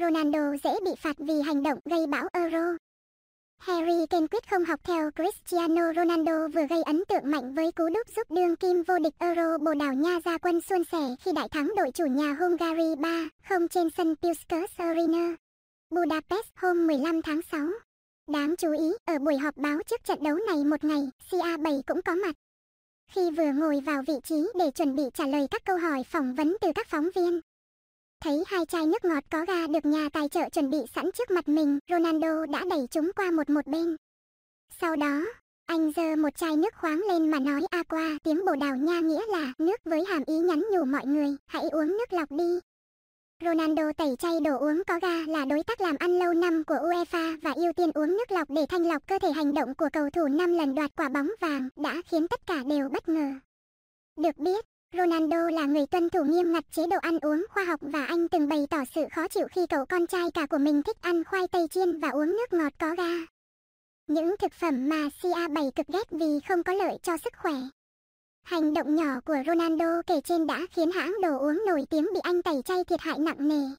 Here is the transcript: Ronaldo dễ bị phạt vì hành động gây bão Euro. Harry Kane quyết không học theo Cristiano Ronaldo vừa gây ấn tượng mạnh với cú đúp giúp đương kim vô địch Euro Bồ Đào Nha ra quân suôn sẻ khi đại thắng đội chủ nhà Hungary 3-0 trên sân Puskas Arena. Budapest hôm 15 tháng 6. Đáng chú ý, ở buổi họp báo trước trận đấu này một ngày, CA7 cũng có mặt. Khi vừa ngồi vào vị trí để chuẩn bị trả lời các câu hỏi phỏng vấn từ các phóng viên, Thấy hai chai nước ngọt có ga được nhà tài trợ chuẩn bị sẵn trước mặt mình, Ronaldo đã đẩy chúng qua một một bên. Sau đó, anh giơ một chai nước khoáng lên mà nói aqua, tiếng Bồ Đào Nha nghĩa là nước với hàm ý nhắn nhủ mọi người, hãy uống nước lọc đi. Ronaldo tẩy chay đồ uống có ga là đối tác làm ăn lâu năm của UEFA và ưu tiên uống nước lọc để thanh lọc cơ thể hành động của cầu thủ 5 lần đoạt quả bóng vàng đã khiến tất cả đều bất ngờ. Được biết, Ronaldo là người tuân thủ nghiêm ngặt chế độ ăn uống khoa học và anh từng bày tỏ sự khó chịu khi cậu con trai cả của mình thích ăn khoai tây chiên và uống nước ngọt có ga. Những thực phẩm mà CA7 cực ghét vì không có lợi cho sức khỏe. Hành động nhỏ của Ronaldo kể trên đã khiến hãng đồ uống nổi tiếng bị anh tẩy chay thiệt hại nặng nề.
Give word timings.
Ronaldo 0.00 0.56
dễ 0.64 0.70
bị 0.84 0.90
phạt 0.98 1.16
vì 1.18 1.34
hành 1.46 1.62
động 1.62 1.78
gây 1.84 2.06
bão 2.06 2.28
Euro. 2.32 2.76
Harry 3.58 4.06
Kane 4.10 4.26
quyết 4.26 4.50
không 4.50 4.64
học 4.64 4.80
theo 4.84 5.10
Cristiano 5.10 5.92
Ronaldo 5.96 6.48
vừa 6.48 6.66
gây 6.70 6.82
ấn 6.82 7.02
tượng 7.08 7.30
mạnh 7.30 7.54
với 7.54 7.72
cú 7.72 7.88
đúp 7.88 8.08
giúp 8.16 8.30
đương 8.30 8.56
kim 8.56 8.82
vô 8.82 8.98
địch 8.98 9.14
Euro 9.18 9.58
Bồ 9.58 9.74
Đào 9.74 9.94
Nha 9.94 10.18
ra 10.24 10.38
quân 10.38 10.60
suôn 10.60 10.84
sẻ 10.92 11.16
khi 11.24 11.32
đại 11.34 11.48
thắng 11.48 11.72
đội 11.76 11.90
chủ 11.94 12.06
nhà 12.06 12.36
Hungary 12.40 12.94
3-0 12.94 13.68
trên 13.68 13.90
sân 13.96 14.14
Puskas 14.16 14.70
Arena. 14.76 15.36
Budapest 15.90 16.46
hôm 16.56 16.86
15 16.86 17.22
tháng 17.22 17.40
6. 17.52 17.66
Đáng 18.28 18.56
chú 18.56 18.72
ý, 18.72 18.92
ở 19.04 19.18
buổi 19.18 19.36
họp 19.36 19.56
báo 19.56 19.78
trước 19.86 20.04
trận 20.04 20.22
đấu 20.22 20.36
này 20.46 20.64
một 20.64 20.84
ngày, 20.84 21.10
CA7 21.30 21.82
cũng 21.86 22.02
có 22.02 22.14
mặt. 22.14 22.34
Khi 23.12 23.30
vừa 23.30 23.52
ngồi 23.52 23.80
vào 23.80 24.02
vị 24.06 24.14
trí 24.24 24.48
để 24.58 24.70
chuẩn 24.70 24.96
bị 24.96 25.02
trả 25.14 25.26
lời 25.26 25.46
các 25.50 25.64
câu 25.64 25.78
hỏi 25.78 26.02
phỏng 26.04 26.34
vấn 26.34 26.56
từ 26.60 26.72
các 26.74 26.86
phóng 26.88 27.08
viên, 27.14 27.40
Thấy 28.24 28.44
hai 28.46 28.66
chai 28.66 28.86
nước 28.86 29.04
ngọt 29.04 29.24
có 29.30 29.44
ga 29.44 29.66
được 29.66 29.84
nhà 29.84 30.08
tài 30.12 30.28
trợ 30.28 30.48
chuẩn 30.48 30.70
bị 30.70 30.78
sẵn 30.94 31.12
trước 31.12 31.30
mặt 31.30 31.48
mình, 31.48 31.78
Ronaldo 31.90 32.46
đã 32.46 32.64
đẩy 32.70 32.86
chúng 32.90 33.10
qua 33.16 33.30
một 33.30 33.50
một 33.50 33.66
bên. 33.66 33.96
Sau 34.80 34.96
đó, 34.96 35.24
anh 35.66 35.92
giơ 35.96 36.16
một 36.16 36.36
chai 36.36 36.56
nước 36.56 36.74
khoáng 36.74 37.02
lên 37.08 37.30
mà 37.30 37.38
nói 37.38 37.62
aqua, 37.70 38.18
tiếng 38.22 38.44
Bồ 38.44 38.56
Đào 38.56 38.76
Nha 38.76 39.00
nghĩa 39.00 39.26
là 39.26 39.52
nước 39.58 39.80
với 39.84 40.04
hàm 40.04 40.22
ý 40.26 40.38
nhắn 40.38 40.64
nhủ 40.72 40.84
mọi 40.84 41.06
người, 41.06 41.36
hãy 41.46 41.62
uống 41.72 41.88
nước 41.88 42.12
lọc 42.12 42.30
đi. 42.30 42.58
Ronaldo 43.44 43.92
tẩy 43.92 44.16
chay 44.18 44.40
đồ 44.40 44.58
uống 44.58 44.82
có 44.86 44.98
ga 45.02 45.26
là 45.26 45.44
đối 45.44 45.62
tác 45.62 45.80
làm 45.80 45.96
ăn 45.98 46.18
lâu 46.18 46.34
năm 46.34 46.64
của 46.64 46.74
UEFA 46.74 47.38
và 47.42 47.52
ưu 47.52 47.72
tiên 47.72 47.90
uống 47.94 48.08
nước 48.08 48.32
lọc 48.32 48.50
để 48.50 48.66
thanh 48.68 48.86
lọc 48.86 49.06
cơ 49.06 49.18
thể 49.18 49.32
hành 49.32 49.54
động 49.54 49.74
của 49.74 49.88
cầu 49.92 50.10
thủ 50.10 50.28
5 50.28 50.54
lần 50.54 50.74
đoạt 50.74 50.90
quả 50.96 51.08
bóng 51.08 51.30
vàng 51.40 51.68
đã 51.76 52.02
khiến 52.10 52.28
tất 52.28 52.46
cả 52.46 52.62
đều 52.66 52.88
bất 52.88 53.08
ngờ. 53.08 53.32
Được 54.16 54.38
biết, 54.38 54.64
Ronaldo 54.96 55.50
là 55.50 55.66
người 55.66 55.86
tuân 55.86 56.10
thủ 56.10 56.24
nghiêm 56.24 56.52
ngặt 56.52 56.64
chế 56.72 56.86
độ 56.86 56.96
ăn 57.02 57.18
uống 57.18 57.44
khoa 57.50 57.64
học 57.64 57.80
và 57.82 58.04
anh 58.04 58.28
từng 58.28 58.48
bày 58.48 58.66
tỏ 58.70 58.78
sự 58.94 59.00
khó 59.14 59.28
chịu 59.28 59.46
khi 59.50 59.66
cậu 59.66 59.86
con 59.86 60.06
trai 60.06 60.30
cả 60.34 60.46
của 60.46 60.58
mình 60.58 60.82
thích 60.82 60.96
ăn 61.00 61.24
khoai 61.24 61.48
tây 61.48 61.66
chiên 61.70 62.00
và 62.00 62.08
uống 62.08 62.28
nước 62.28 62.52
ngọt 62.52 62.72
có 62.78 62.94
ga. 62.94 63.12
Những 64.06 64.34
thực 64.38 64.52
phẩm 64.52 64.88
mà 64.88 65.08
CA7 65.22 65.70
cực 65.70 65.86
ghét 65.86 66.10
vì 66.10 66.40
không 66.48 66.62
có 66.62 66.72
lợi 66.72 66.98
cho 67.02 67.16
sức 67.16 67.32
khỏe. 67.36 67.54
Hành 68.42 68.74
động 68.74 68.94
nhỏ 68.94 69.20
của 69.24 69.36
Ronaldo 69.46 70.02
kể 70.06 70.20
trên 70.24 70.46
đã 70.46 70.66
khiến 70.76 70.90
hãng 70.90 71.14
đồ 71.22 71.38
uống 71.38 71.62
nổi 71.66 71.84
tiếng 71.90 72.08
bị 72.14 72.20
anh 72.22 72.42
tẩy 72.42 72.62
chay 72.64 72.84
thiệt 72.84 73.00
hại 73.00 73.18
nặng 73.18 73.48
nề. 73.48 73.64